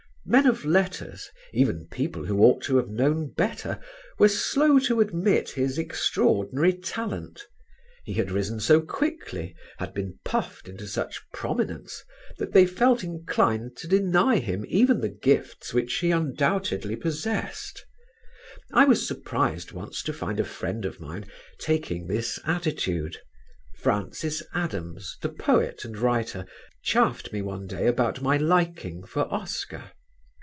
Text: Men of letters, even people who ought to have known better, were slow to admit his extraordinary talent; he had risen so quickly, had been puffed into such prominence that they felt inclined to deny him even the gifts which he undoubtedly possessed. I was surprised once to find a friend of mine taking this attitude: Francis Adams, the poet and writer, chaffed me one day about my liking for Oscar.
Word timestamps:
Men 0.23 0.45
of 0.45 0.63
letters, 0.63 1.29
even 1.51 1.87
people 1.87 2.23
who 2.25 2.41
ought 2.41 2.61
to 2.65 2.77
have 2.77 2.87
known 2.89 3.31
better, 3.33 3.79
were 4.19 4.29
slow 4.29 4.77
to 4.79 5.01
admit 5.01 5.49
his 5.49 5.79
extraordinary 5.79 6.73
talent; 6.73 7.47
he 8.05 8.13
had 8.13 8.29
risen 8.29 8.59
so 8.59 8.81
quickly, 8.81 9.55
had 9.79 9.95
been 9.95 10.19
puffed 10.23 10.69
into 10.69 10.87
such 10.87 11.19
prominence 11.33 12.03
that 12.37 12.53
they 12.53 12.67
felt 12.67 13.03
inclined 13.03 13.75
to 13.77 13.87
deny 13.87 14.37
him 14.37 14.63
even 14.69 15.01
the 15.01 15.09
gifts 15.09 15.73
which 15.73 15.95
he 15.95 16.11
undoubtedly 16.11 16.95
possessed. 16.95 17.83
I 18.71 18.85
was 18.85 19.05
surprised 19.07 19.71
once 19.71 20.03
to 20.03 20.13
find 20.13 20.39
a 20.39 20.45
friend 20.45 20.85
of 20.85 20.99
mine 20.99 21.25
taking 21.57 22.05
this 22.07 22.39
attitude: 22.45 23.17
Francis 23.75 24.43
Adams, 24.53 25.17
the 25.23 25.29
poet 25.29 25.83
and 25.83 25.97
writer, 25.97 26.45
chaffed 26.83 27.33
me 27.33 27.41
one 27.41 27.65
day 27.65 27.87
about 27.87 28.21
my 28.21 28.37
liking 28.37 29.03
for 29.03 29.21
Oscar. 29.23 29.91